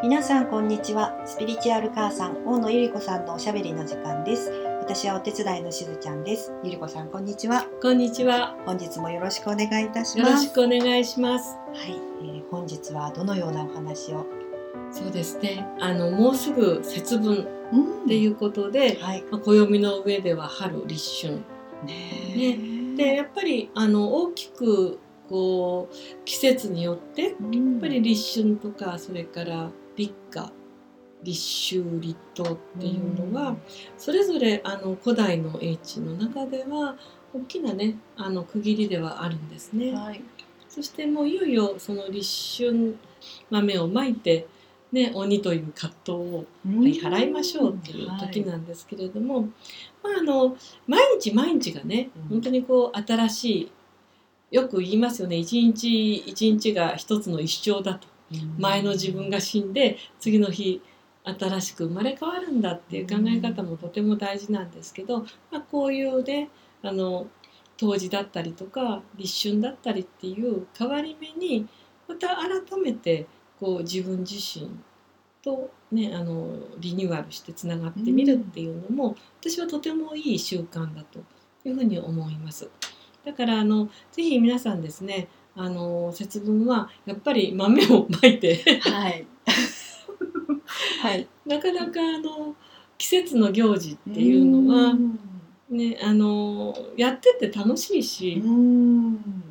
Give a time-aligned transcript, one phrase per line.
[0.00, 1.20] 皆さんこんにちは。
[1.26, 4.48] スピリチュアル母さん大野ゆり子さんのおしゃべりの時間です。
[4.78, 6.52] 私はお手伝いのしずちゃんです。
[6.62, 7.66] ゆり子さんこんにちは。
[7.82, 8.56] こんにちは。
[8.64, 11.56] 本日もよろしくお願いいたしよろしますくお願いします。
[11.56, 14.24] はい、えー本日はどのようなお話を？
[14.92, 15.66] そうですね。
[15.80, 18.04] あのもうすぐ節分うん。
[18.04, 19.24] っていうことで、はい。
[19.32, 21.42] まあ、暦の上では春立春。
[21.84, 27.36] ねでやっぱりあの大きくこう季節によってやっや
[27.80, 30.52] ぱり立春とかそれから立夏
[31.22, 33.56] 立秋立冬っていうのは、
[33.96, 36.96] それぞれあの古代の英知の中では
[37.34, 39.92] 大きなねあの区切りではあるんですね。
[39.92, 40.22] はい。
[40.68, 42.96] そしてもういよいよその立春
[43.50, 44.46] 豆をまいて、
[44.92, 49.48] ね、鬼という葛藤を払いましょうっていう時はなんですけれども、ま
[50.16, 50.56] あ、あの
[50.86, 52.28] 毎日毎日がねうん。
[52.28, 53.72] 本当にこう新しい
[54.50, 55.36] よく言いますよね。
[55.36, 58.06] 一日一日が一つの一生だと。
[58.06, 58.10] い
[58.58, 60.82] 前の自分が死んで次の日
[61.24, 66.48] 新しく生まれ変わるんだっていう考え方もとても大事なんですけど、まあ、こういうね
[66.82, 67.26] あの
[67.78, 71.66] 冬至だったりとか立春だったりっていう変わり目に
[72.06, 73.26] また改めて
[73.60, 74.70] こう自分自身
[75.42, 81.20] と、ね、あのリニューアルしてつながってみるっていうのも、私はとてもいい習慣だと
[81.64, 82.68] いうふうに思います。
[83.24, 85.28] だからあのぜひ皆さんですね
[85.60, 88.62] あの節分はやっぱり豆をまいて。
[88.80, 89.26] はい。
[91.02, 91.28] はい。
[91.44, 92.54] なかなかあの
[92.96, 94.94] 季節の行事っていうのは、
[95.68, 99.06] ね、あのやってて楽しいし、うん。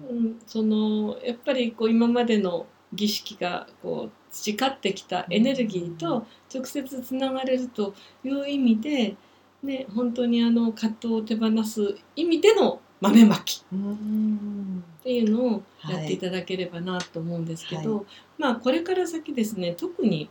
[0.09, 9.17] うん、そのやっぱりこう今までの儀式がこう培ってきたエネルギーと直接つながれるという意味で、
[9.61, 13.63] ね、本当にあの葛藤を手放す意味での豆まき。
[13.71, 14.83] うん。
[14.99, 18.03] っていうのをやっていただければなと思うんですけど、は
[18.37, 20.29] まあこれから先ですね特に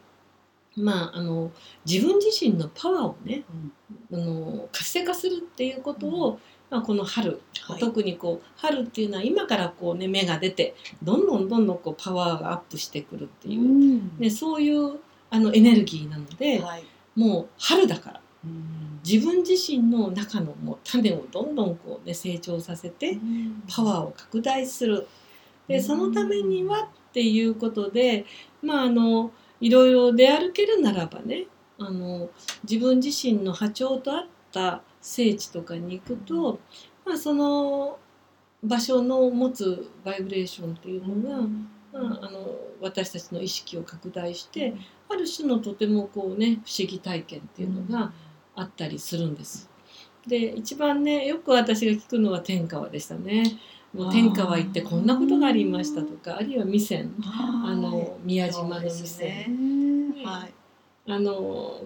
[0.77, 1.51] まああの
[1.85, 3.45] 自分自身のパワーをね
[4.13, 7.81] あの活性化するっていうことを、まあ、この春、はい。
[7.81, 14.19] 特にこう春っていうのは今からこうね芽が出てどんどんどんどんこうパワーがアップしてくるっていう、うん。
[14.19, 14.99] ね、そういう
[15.31, 16.85] あのエネルギーなので、はい。
[17.15, 18.21] もう春だから。
[18.21, 18.26] うん
[19.05, 23.19] 自分自身の中のもう種をどんどんこう、ね、成長させて
[23.73, 25.07] パワーを拡大する。
[25.69, 28.25] でそのためにはっていうことで
[28.63, 31.47] まああのいろいろ出歩けるならばね
[31.79, 32.31] あの
[32.69, 36.59] 自分自身の波長と合った聖地とかに行くと、
[37.05, 37.99] まあ、その
[38.63, 41.43] 場所の持つバイブレーションっていうのが、
[41.93, 42.41] まあ、あの
[42.81, 44.75] 私たちの意識を拡大して、
[45.09, 48.13] ある種のとてもこうね不思議体験っていうのが
[48.57, 49.71] あったりするんです。
[50.27, 53.59] で一番ねよく私が聞くのは天川でしたね。
[53.95, 60.53] もう天川行ってこんなことがありましたとかあるいは未線あの宮島のそうです店、ねはい
[61.09, 61.81] あの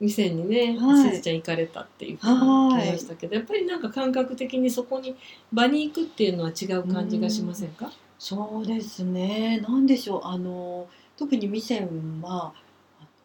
[0.00, 5.16] 店にね、はいしずちゃん行かれたっていうふうにはい聞きましたけどやっぱりなんか感覚的にそこに
[5.52, 9.60] 場に行くっていうのは違う感じがしませんか、そうですね。
[9.60, 10.20] なんでしょう。
[10.24, 12.52] あの特に未線は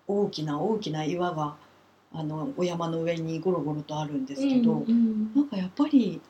[0.08, 1.56] 大きな大きな岩が
[2.12, 5.32] あのお山の上にゴロゴロとあるんですけど、うんうん。
[5.36, 6.22] なんかやっぱり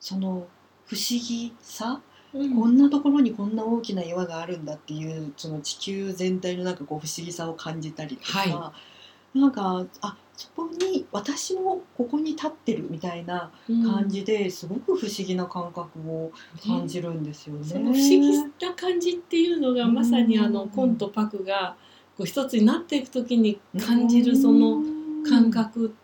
[0.00, 0.46] その
[0.86, 2.00] 不思議さ、
[2.32, 2.56] うん。
[2.56, 8.72] こんなところにこんな大きな岩があるんだっていうその地球全体のなんかこう不思議さを感じたりとか、は
[9.34, 16.30] なんかあそこに私もここに立ってるみたいな感じですごく不思議な感覚を
[16.64, 17.64] 感じるんですよね。
[17.64, 21.76] その不思議な感じっていうのがまさにあのうんコンとパクが
[22.16, 24.80] こう一つになっていく時に感じるその
[25.22, 25.94] 感覚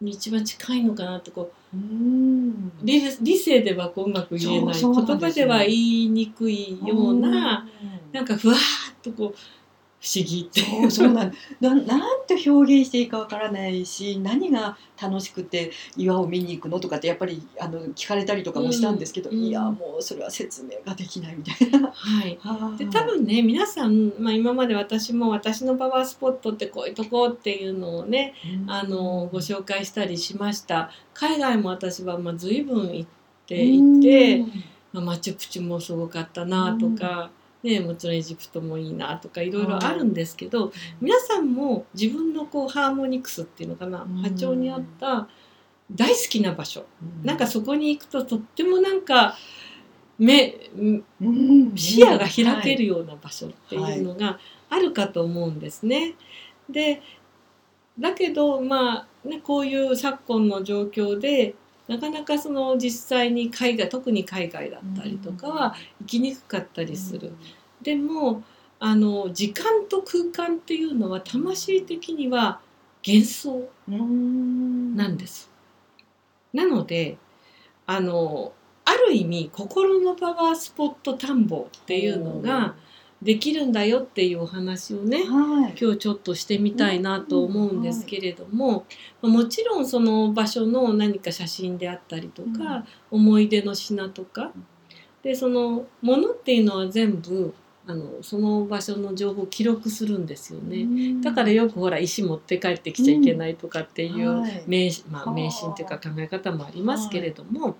[0.00, 2.72] に一番近いのかなとこううん。
[2.82, 7.66] 理理性ではこううまく言えないそうそうなん言葉では言いにくいような
[8.12, 8.60] なんかふわーっ
[9.02, 9.36] とこう
[10.04, 10.60] 不思議って。
[10.60, 21.90] そうそうなんななんて表現していいかわからないし何が楽しくて岩を見に行くのとかってやっぱりあの聞かれたりとかもしたんですけど、うんいやもうそれは説明ができないみたいな。
[21.90, 22.38] はい。
[22.76, 28.34] で多分ね皆さん、まあ、今まで私も私のパワースポットってこういうとこっていうのをね
[28.66, 30.90] あのご紹介したりしました。
[31.14, 33.10] 海外も私はまあ随分行っ
[33.46, 34.44] ていて、
[34.92, 37.30] まあ、マチュピチュもすごかったなとか、
[37.64, 40.70] ね、もちろんエジプトもいいなとかいろいろあるんですけど、
[41.00, 44.22] 皆さんも自分のこうハーモニクスっていうのかな、うん。
[44.22, 45.26] 波長に合った
[45.90, 47.26] 大好きな場所、うん。
[47.26, 49.36] なんかそこに行くととってもなんか
[50.18, 51.72] 目うん。
[51.74, 54.38] 視野が開けるような場所っていうのが
[54.68, 56.16] あるかと思うんですね。
[56.68, 57.00] で
[57.98, 61.54] だけどまあねこういう昨今の状況で
[61.86, 67.32] なかなかその実際に海外特に海外だったりとかは行きにくかったりする。
[67.82, 68.42] でも
[68.80, 72.60] あの時間と空間っていうのは魂的には
[73.06, 75.50] 幻想なんですす。
[76.52, 77.18] なので
[77.86, 78.52] あの
[78.84, 82.74] ある意味心のパワースポット探訪っていうのが
[83.24, 85.74] できるんだよっていうお話をねはい。
[85.80, 88.84] 今日ちょっとしてみたいなと思うんですけれども、
[89.22, 94.52] もちろんその場所の何か写真であったりとか、思い出の品とか
[95.22, 97.54] でそのものっていうのは全部
[97.86, 101.22] あのその場所の情報を記録するんですよね。
[101.22, 104.64] だからよくほら石持って帰ってきちゃいけないとかっていうはい。
[104.66, 105.34] 迷,、まあ、はあ。
[105.34, 107.76] 迷信というか考え方もありますけれども、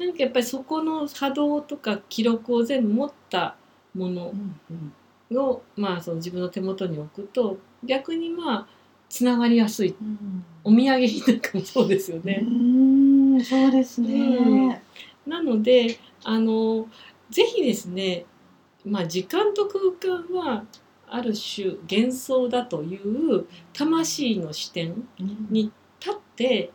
[0.00, 3.56] 何かやっぱりそこの波動とか記録を全部持った
[3.94, 4.30] もの。
[4.30, 4.92] うんうん。
[5.36, 8.66] を、まあ、その自分の手元に置くと逆にまあ
[9.08, 9.94] つながりやすい。
[10.00, 10.44] うん。
[10.62, 12.40] お土産品なんかもそうですよね。
[12.42, 14.82] うんそうですね。
[15.26, 16.86] なのであの
[17.30, 18.26] ぜひですね、
[18.84, 20.64] まあ、時間と空間は
[21.08, 25.08] ある種幻想だという魂の視点
[25.50, 26.70] に立って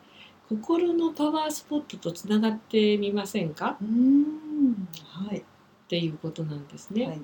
[0.49, 3.77] 心のパワースポットとつながってみませんか？
[3.79, 4.87] うん。
[5.03, 5.43] はい
[5.89, 7.07] っていうことなんですね。
[7.07, 7.21] はい。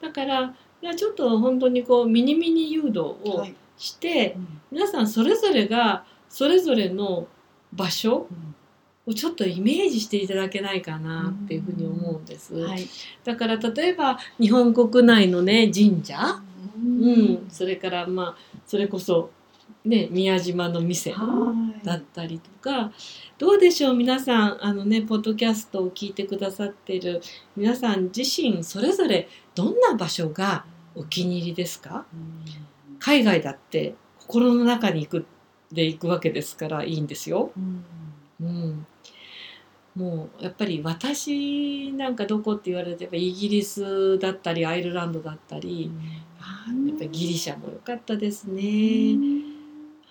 [0.00, 0.54] だから
[0.96, 3.54] ちょっと本当にこうミニミニ誘導をはい。
[3.78, 4.60] して、うん。
[4.72, 7.28] 皆さんそれぞれがそれぞれの
[7.72, 8.54] 場所うん。
[9.04, 12.54] をちょっとイメージしていただけないかなっていうふうに思うんです。
[12.54, 12.88] はい。
[13.24, 16.40] だから例えば日本国内のね神社、
[16.76, 19.30] ううん、それからまあそれこそ
[19.84, 21.52] ね宮島の店は
[21.82, 21.84] い。
[21.84, 22.92] だったりとか
[23.38, 27.20] どうでしょう皆さんあのねポッドキャストを聞いてくださってる
[27.56, 30.64] 皆さん自身それぞれどんな場所が
[30.94, 32.06] お気に入りですか？
[32.12, 32.44] うん
[33.00, 35.26] 海外だって心の中に行く
[35.72, 37.50] で行くわけですからいいんですよ。
[37.56, 37.84] うん。
[38.40, 38.86] うん、
[39.96, 45.90] もうやっぱり私なんかどこって言われてやっぱイギリスだったりアイルランドだったり、
[46.38, 49.16] あーやっぱりギリシャも良かったですね。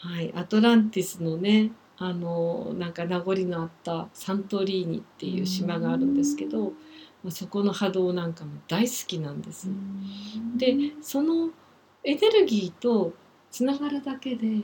[0.04, 6.72] はい、アトランティスのねあのなんか名残のあったサントリーニっていう島があるんですけど、
[7.24, 9.70] まあ、そこの波動なんかも大好きなんです。
[10.58, 11.52] でその
[12.04, 13.14] エネルギーと
[13.52, 14.64] つながるだけで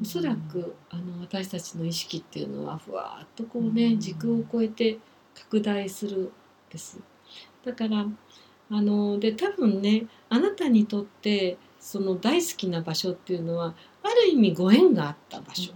[0.00, 4.98] おそらくあの私たちの意識っていうのはふわーっとこうねうん時空を超えて
[5.34, 6.30] 拡大するん
[6.70, 6.98] です。
[7.64, 8.06] だから
[8.70, 13.97] あので多分ねあなたにとってその大好きな場所っていうのはあ
[14.30, 15.72] る意味ご縁があった場所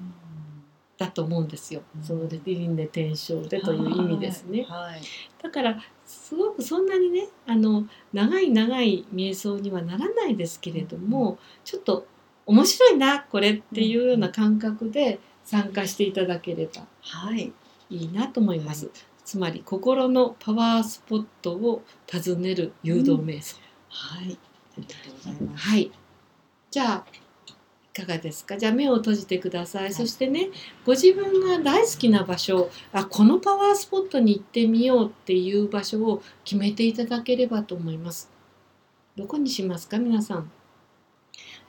[0.98, 1.82] だと思うんですよ。
[1.96, 2.02] うん。
[2.02, 2.40] その輪
[2.70, 4.62] 廻転生でという意味ですね。
[4.62, 5.00] はい。
[5.42, 12.06] だからすごくそんなにねあの長い長い瞑想にはならないですけれども、ちょっと
[12.46, 17.52] 面白いなこれっていうような感覚で参加していただければはい。
[17.90, 18.86] いいなと思います。
[18.86, 18.92] は
[19.24, 23.56] つまり心のパワースポットを訪ねる誘導瞑想。
[23.88, 24.38] はい。
[24.76, 25.68] ありがとうございます。
[25.68, 25.92] はい。
[26.70, 27.21] じゃあい
[27.92, 28.56] かがですか？
[28.56, 29.90] じゃあ目を閉じてください。
[29.90, 30.48] いそしてね、
[30.84, 38.30] ご自分が大好きな場所、あこのパワースポットに行ってみようっていう場所を決めていただければと思います。
[39.16, 39.98] どこにしますか？
[39.98, 40.50] 皆さん。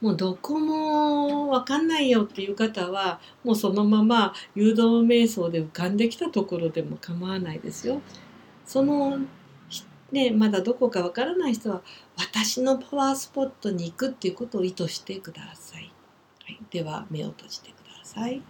[0.02, 8.02] もうどこもわかんないよっていう方はもうそのまま誘導瞑想で浮かんできたところでも構わないですよ。
[8.66, 9.20] その
[9.70, 11.82] ひねまだどこかわからない人は
[12.18, 15.73] 私のパワースポットに行くっていうことを意図してください。
[16.46, 18.42] はい、では目を閉じてください。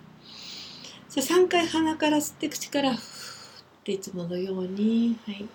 [1.09, 3.03] じゃあ3回鼻から吸って口からふーっ
[3.83, 5.47] ていつものように、はい、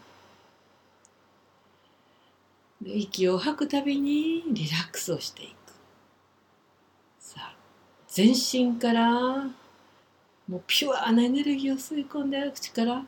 [2.83, 5.53] で息を吐くたびにリラックスをしていく。
[7.19, 7.57] さあ
[8.07, 9.49] 全身から
[10.49, 13.05] もうピュアなエネルギーを吸い込んで口からは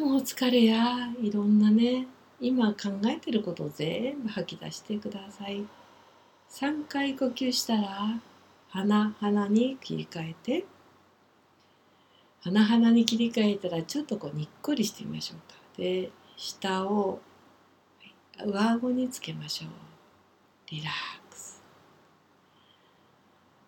[0.00, 2.06] あもう疲れやいろんなね
[2.40, 5.64] 今考えてることを全部吐き出してください
[6.54, 8.20] 3回呼吸したら
[8.68, 10.64] 鼻鼻に切り替えて
[12.42, 15.56] 鼻鼻に切り替えたらちょっとこうにっこりしてみましょうか。
[15.76, 17.18] で下を
[18.38, 19.70] 上顎につけましょう。
[20.70, 20.92] リラッ
[21.28, 21.60] クス。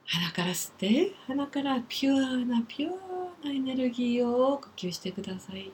[0.07, 5.73] 鼻から吸って鼻からピュアなピュアなエネルギーを呼吸してください。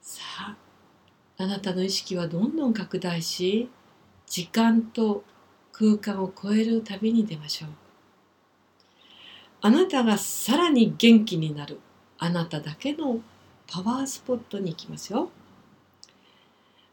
[0.00, 0.56] さあ
[1.38, 3.68] あなたの意識はどんどん拡大し
[4.26, 5.24] 時間と
[5.72, 7.70] 空間を超える旅に出ましょう。
[9.60, 11.80] あなたがさらに元気になる。
[12.18, 13.20] あなただけの
[13.66, 15.30] パワースポットに行きますよ。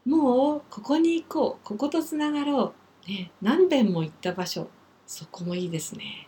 [0.06, 1.66] もうここに行こう。
[1.66, 2.74] こことつながろ
[3.08, 4.68] う、ね、何遍も行った場所。
[5.06, 6.28] そこもいいですね。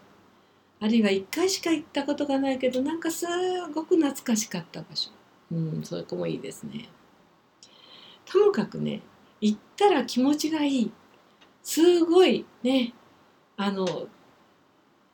[0.80, 3.26] あるいは1回しか行ったことがないけどなんかす
[3.74, 5.12] ごく懐かしかった場所。
[5.52, 6.90] うんそこもいいですね。
[8.26, 9.02] ともかくね
[9.44, 10.92] 行ったら気持ちがいい
[11.62, 12.94] すごいね
[13.58, 14.08] あの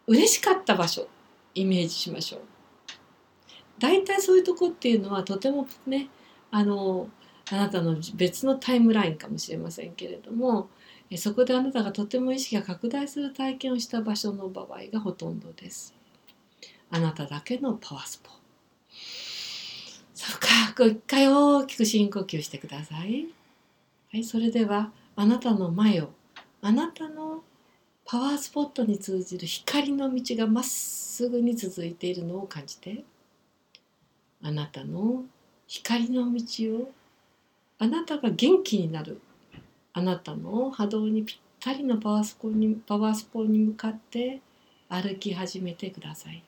[0.05, 1.07] 嬉しかった場所
[1.55, 2.41] イメージしましょう
[3.79, 6.09] 大体そういうとこっていうのはとてもね
[6.51, 7.09] あの
[7.51, 10.69] あなたの別のタイムラインかもしれませんけれども
[11.17, 15.95] そこであなたがとても意識が拡大する体験をした場所の場合がほとんどです。
[16.91, 18.29] あなただけのパワースポ。
[20.13, 23.38] 深く一回大きく深呼吸してください。
[24.11, 26.09] はい、それではあなたの前を
[26.63, 27.43] あなたの
[28.05, 33.03] パワースポットに通じる光の道がまっすぐに続いているのを感じて
[34.41, 35.25] あなたの
[35.67, 36.41] 光の道
[36.75, 36.91] を
[37.77, 39.21] あなたが元気になる
[39.93, 44.41] あなたの波動にぴったりのパワースポにパワースポに向かって
[44.87, 46.41] 歩き始めてください。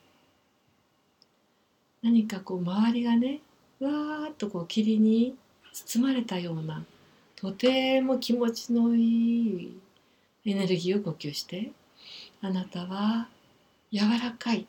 [2.02, 3.40] 何かこう周りがね
[3.80, 5.36] わーっとこう霧に
[5.72, 6.84] 包まれたような
[7.42, 9.82] とても気持ちのいい
[10.46, 11.72] エネルギーを呼吸して
[12.40, 13.30] あなたは
[13.92, 14.68] 柔らかい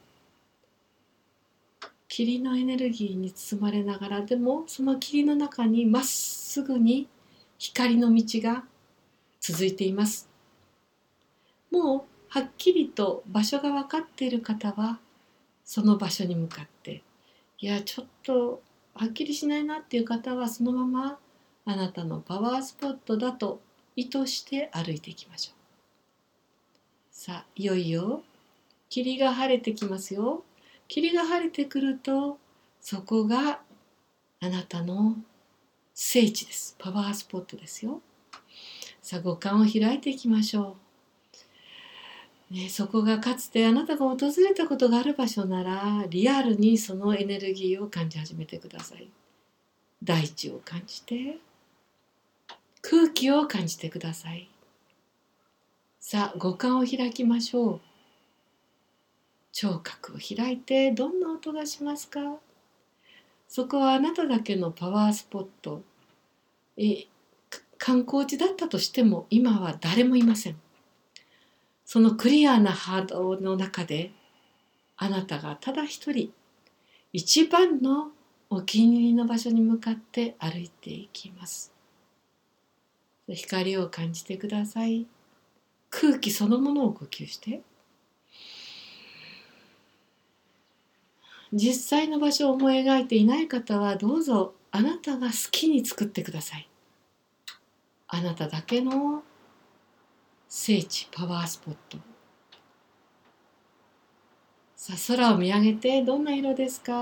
[2.09, 7.09] 霧のエネルギーに包まれながらでもその霧の中にまっすぐに
[7.59, 8.65] 光の道が
[9.39, 10.31] 続いています。
[11.71, 14.99] もうはっきりと場所が分かっている方は
[15.63, 17.03] その場所に向かって
[17.59, 18.63] いやちょっと
[18.95, 21.19] はっきりしないなっていう方はそのまま
[21.65, 23.61] あなたのパワースポットだと
[23.95, 25.55] 意図して歩いていきましょう。
[27.11, 28.23] さあいよいよ
[28.89, 30.43] 霧が晴れてきますよ。
[30.89, 32.39] 霧が晴れてくると
[32.81, 33.61] そこが
[34.41, 35.17] あなたの
[35.95, 36.75] 聖地です。
[36.79, 38.01] パワースポットですよ。
[39.01, 40.77] さあ五感を開いていきましょ
[42.51, 44.17] う、ね、そこがかつてあなたが訪
[44.47, 49.09] れたことがある場所ならリアルにそのエネルギーを感じ始めてください。
[50.03, 51.39] 大地を感じて
[52.83, 54.51] 空気を感じてください。
[56.01, 57.81] さあ五感を開きましょう。
[59.53, 62.21] 聴覚を開いてどんな音がしますか？
[63.49, 65.83] そこはあなただけのパワースポット。
[66.77, 67.07] え
[67.79, 70.57] 観光地だったとしても今は誰もいません。
[71.85, 74.11] そのクリアな波動の中で
[74.97, 76.33] あなたがただ一人
[77.13, 78.11] 一番の
[78.51, 81.72] お気に入りの場所に向かって歩いていきます。
[83.29, 85.07] 光を感じてください。
[85.91, 87.63] 空気そのものを呼吸して。
[91.53, 96.69] 実際の場所を思い描いていない方はどうぞあなたが好きに作ってください。
[98.09, 99.23] あなただけの
[100.49, 101.99] 聖地パワースポット。
[104.77, 106.93] さあ空を見上げてどんな色ですか？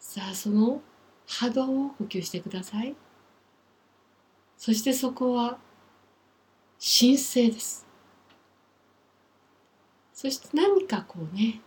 [0.00, 0.82] さあその
[1.26, 2.94] 波動を呼吸してください。
[4.66, 5.58] そしてそこは
[6.80, 7.86] 神聖です。
[10.12, 11.60] そして何かこうね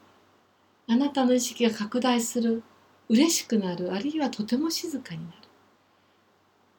[0.85, 2.61] あなたの意識が拡大する
[3.07, 5.37] 嬉しくなるあるいはとても静かになる。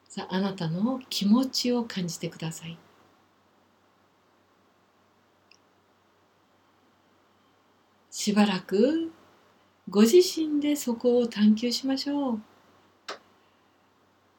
[0.09, 2.77] さああなたの気持ちを感じてください。
[8.11, 9.11] しばらく
[9.89, 12.41] ご自身でそこを探求しましょう。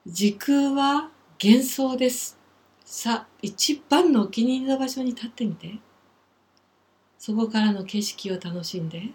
[0.06, 1.10] 時空は
[1.44, 2.38] 幻想です。
[2.84, 5.74] さあ一番のお気に入りの場所に立ってみて。
[7.18, 9.08] そこからの景色を楽しんで。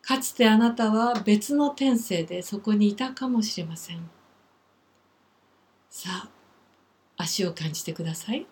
[0.00, 4.08] かつてあなたは別の天性でそこにいたかもしれません。
[5.90, 6.28] さあ
[7.18, 8.46] 足を感じてください。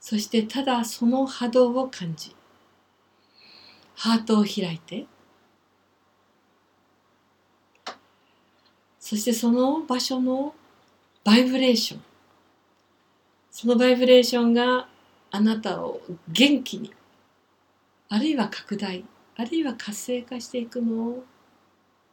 [0.00, 2.36] そしてただその波動を感じ。
[3.94, 5.06] ハートを開いて。
[9.08, 10.54] そしてその場所の
[11.24, 12.02] バイブレーション。
[13.50, 14.86] そのバイブレーションが
[15.30, 16.92] あなたを元気に
[18.10, 21.24] あるいは拡大あるいは活性化していくのを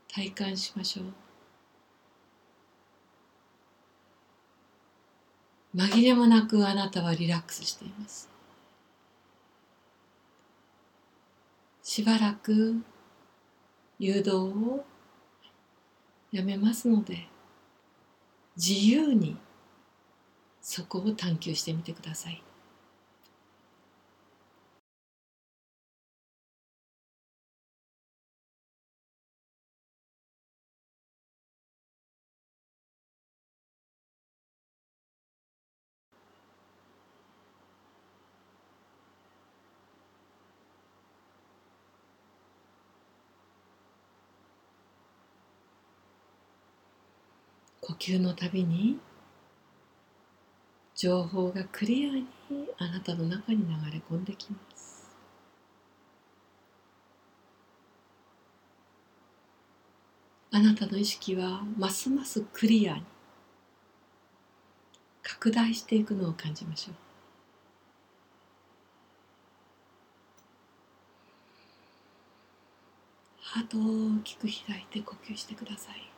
[0.07, 1.05] 体感しましょう。
[5.75, 8.29] 紛れもなくあなたはリラックスしています。
[11.83, 12.77] しばらく
[13.99, 14.85] 誘導を
[16.35, 17.29] やめますので
[18.57, 19.37] 自由に
[20.59, 22.43] そこを探求してみてください。
[47.87, 48.97] 呼吸のたびに
[50.95, 52.25] 情報がクリアに
[52.79, 55.05] あなたの中に流れ込んできます。
[60.51, 63.03] あなたの意識はますますクリアに
[65.21, 66.95] 拡大していくのを感じましょう。
[73.41, 73.81] ハートを
[74.17, 76.14] 大きく開いて呼吸してください。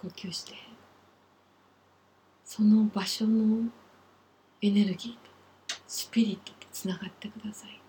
[0.00, 0.54] 呼吸して
[2.44, 3.68] その場所の
[4.62, 7.87] エネルギーとスピリットとつながってください。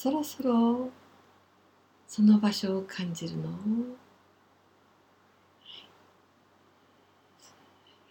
[0.00, 0.90] そろそろ
[2.06, 3.48] その場所を感じるの？
[3.48, 3.52] を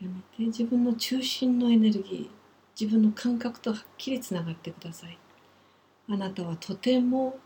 [0.02, 0.44] やめて。
[0.48, 2.30] 自分の中心のエネルギー
[2.78, 5.18] 自分の感覚とはっきりつながってください。
[6.10, 7.40] あなたはとても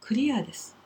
[0.00, 0.76] クリアです。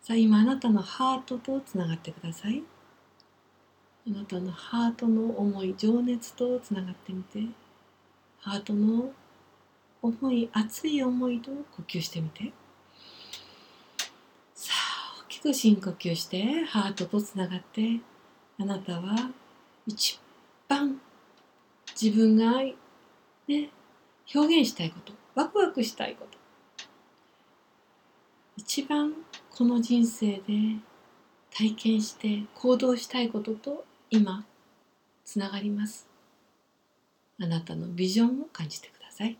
[0.00, 2.62] さあ今あなたのハートとつながってください。
[4.06, 7.42] あなたのハートの思い情熱とつながってみて。
[8.38, 9.10] ハートの
[10.02, 12.52] 思い熱い思いと呼吸してみて。
[14.54, 18.00] さあ大きく深呼吸してハートとつながって
[18.58, 19.30] あなたは
[19.86, 20.18] 一
[20.68, 21.00] 番
[22.00, 23.70] 自分がね
[24.34, 26.38] 表現したいことワクワクしたいこと。
[28.56, 29.14] 一番
[29.50, 30.42] この人生で
[31.56, 34.44] 体験して行動したいことと今
[35.24, 36.08] つながります。
[37.40, 39.38] あなたのビジョンを感じてください。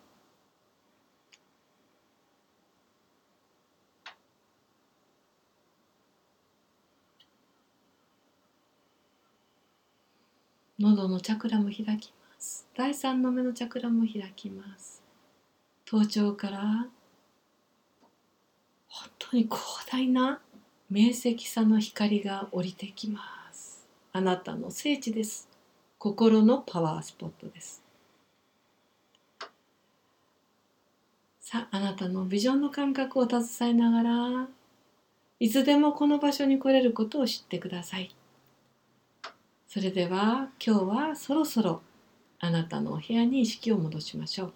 [10.80, 12.64] 喉のチャクラも開きます。
[12.76, 15.02] 第三の目のチャクラも開きます。
[15.84, 16.86] 頭頂から
[18.86, 19.60] 本当に広
[19.90, 20.40] 大な
[20.88, 23.20] 明晰さの光が降りてきま
[23.52, 23.88] す。
[24.12, 25.48] あなたの聖地です。
[25.98, 27.82] 心のパワースポットです。
[31.40, 34.48] さああなたのビジョンの感覚を携えながら
[35.40, 38.14] いつでもこの場所に来れることを知ってください。
[39.78, 41.82] それでは今日はそろそろ
[42.40, 44.52] あなたのお部屋に意識を戻しましょう。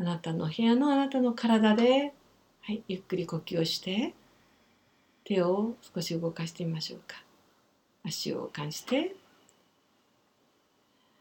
[0.00, 2.12] あなたの部屋のあなたの体で、
[2.60, 4.12] はい、ゆっくり呼吸をして
[5.24, 7.22] 手を少し動かしてみましょうか。
[8.04, 9.14] 足を感じて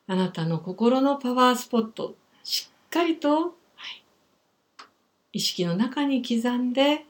[0.08, 3.52] あなたの心のパワースポットしっかりと、は
[3.88, 4.04] い、
[5.32, 7.06] 意識の中に刻んで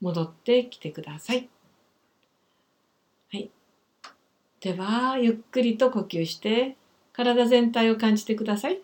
[0.00, 1.48] 戻ってきてください。
[4.60, 6.76] ではゆっくりと呼吸して
[7.12, 8.80] 体全体を感じてください。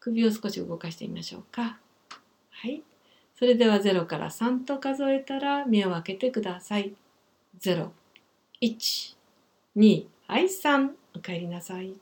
[0.00, 1.78] 首を少し動かしてみましょうか。
[2.50, 2.82] はい。
[3.38, 6.94] それでは0から3と数えたら目を開けてください。
[7.60, 7.88] 0
[8.60, 9.16] 1
[9.76, 11.94] 2はい3お帰りなさい。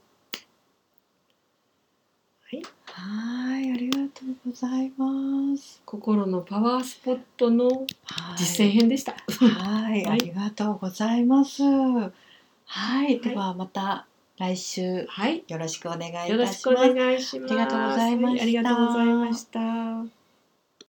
[2.53, 7.87] はいはいありがとうございます心のパワースポットの
[8.37, 14.07] 実践編でしたはい、ありがとうございますはい、ではまた
[14.39, 16.33] 来週、はい、よろしくお願いいたします。
[16.33, 17.53] よろしくお願いします。
[17.53, 18.43] ありがとうございました。
[18.43, 20.20] ありがとうございました。